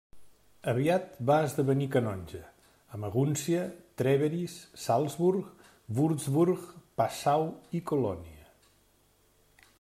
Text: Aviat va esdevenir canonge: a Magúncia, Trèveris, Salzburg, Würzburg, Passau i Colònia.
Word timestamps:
Aviat 0.71 1.09
va 1.29 1.35
esdevenir 1.49 1.87
canonge: 1.95 2.39
a 2.97 3.01
Magúncia, 3.03 3.67
Trèveris, 4.03 4.55
Salzburg, 4.87 5.53
Würzburg, 5.99 6.67
Passau 7.03 7.47
i 7.81 7.85
Colònia. 7.95 8.49